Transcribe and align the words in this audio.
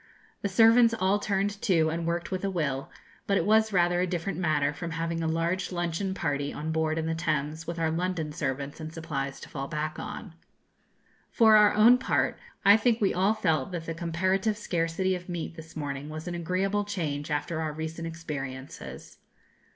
The 0.41 0.49
servants 0.49 0.95
all 0.95 1.19
turned 1.19 1.61
to 1.61 1.91
and 1.91 2.07
worked 2.07 2.31
with 2.31 2.43
a 2.43 2.49
will; 2.49 2.89
but 3.27 3.37
it 3.37 3.45
was 3.45 3.71
rather 3.71 4.01
a 4.01 4.07
different 4.07 4.39
matter 4.39 4.73
from 4.73 4.89
having 4.89 5.21
a 5.21 5.27
large 5.27 5.71
luncheon 5.71 6.15
party 6.15 6.51
on 6.51 6.71
board 6.71 6.97
in 6.97 7.05
the 7.05 7.13
Thames, 7.13 7.67
with 7.67 7.77
our 7.77 7.91
London 7.91 8.31
servants 8.33 8.79
and 8.79 8.91
supplies 8.91 9.39
to 9.41 9.47
fall 9.47 9.67
back 9.67 9.99
upon. 9.99 10.33
For 11.29 11.55
our 11.55 11.75
own 11.75 11.99
part, 11.99 12.39
I 12.65 12.77
think 12.77 12.99
we 12.99 13.13
all 13.13 13.35
felt 13.35 13.71
that 13.73 13.85
the 13.85 13.93
comparative 13.93 14.57
scarcity 14.57 15.13
of 15.13 15.29
meat 15.29 15.53
this 15.55 15.75
morning 15.75 16.09
was 16.09 16.27
an 16.27 16.33
agreeable 16.33 16.83
change, 16.83 17.29
after 17.29 17.61
our 17.61 17.71
recent 17.71 18.07
experiences. 18.07 19.19